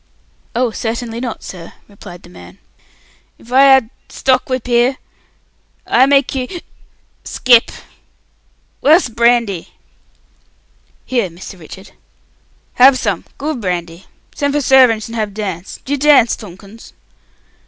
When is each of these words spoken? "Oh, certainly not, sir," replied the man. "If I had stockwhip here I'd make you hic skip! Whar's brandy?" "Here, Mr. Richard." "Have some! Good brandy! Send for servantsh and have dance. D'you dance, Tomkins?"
"Oh, 0.55 0.71
certainly 0.71 1.19
not, 1.19 1.43
sir," 1.43 1.73
replied 1.87 2.23
the 2.23 2.29
man. 2.31 2.57
"If 3.37 3.51
I 3.51 3.61
had 3.65 3.91
stockwhip 4.09 4.65
here 4.65 4.97
I'd 5.85 6.09
make 6.09 6.33
you 6.33 6.47
hic 6.49 6.63
skip! 7.23 7.69
Whar's 8.81 9.09
brandy?" 9.09 9.73
"Here, 11.05 11.29
Mr. 11.29 11.59
Richard." 11.59 11.91
"Have 12.81 12.97
some! 12.97 13.25
Good 13.37 13.61
brandy! 13.61 14.07
Send 14.33 14.55
for 14.55 14.59
servantsh 14.61 15.05
and 15.07 15.15
have 15.15 15.35
dance. 15.35 15.79
D'you 15.85 15.97
dance, 15.99 16.35
Tomkins?" 16.35 16.93